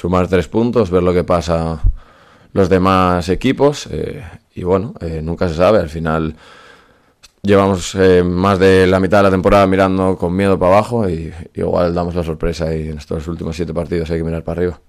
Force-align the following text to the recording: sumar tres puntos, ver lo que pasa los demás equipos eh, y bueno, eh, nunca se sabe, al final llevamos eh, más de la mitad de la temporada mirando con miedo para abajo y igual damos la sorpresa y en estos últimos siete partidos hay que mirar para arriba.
sumar 0.00 0.28
tres 0.28 0.48
puntos, 0.48 0.90
ver 0.90 1.02
lo 1.02 1.12
que 1.12 1.24
pasa 1.24 1.78
los 2.54 2.70
demás 2.70 3.28
equipos 3.28 3.86
eh, 3.90 4.24
y 4.54 4.62
bueno, 4.62 4.94
eh, 5.00 5.20
nunca 5.22 5.46
se 5.46 5.54
sabe, 5.54 5.78
al 5.78 5.90
final 5.90 6.36
llevamos 7.42 7.94
eh, 7.96 8.22
más 8.22 8.58
de 8.58 8.86
la 8.86 8.98
mitad 8.98 9.18
de 9.18 9.24
la 9.24 9.30
temporada 9.30 9.66
mirando 9.66 10.16
con 10.16 10.34
miedo 10.34 10.58
para 10.58 10.72
abajo 10.72 11.06
y 11.06 11.30
igual 11.54 11.92
damos 11.94 12.14
la 12.14 12.22
sorpresa 12.22 12.74
y 12.74 12.88
en 12.88 12.96
estos 12.96 13.28
últimos 13.28 13.54
siete 13.56 13.74
partidos 13.74 14.10
hay 14.10 14.16
que 14.16 14.24
mirar 14.24 14.42
para 14.42 14.60
arriba. 14.60 14.80